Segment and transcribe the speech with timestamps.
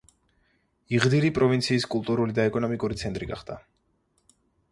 [0.99, 3.59] იღდირი პროვინციის კულტურული და ეკონომიური ცენტი გახდა.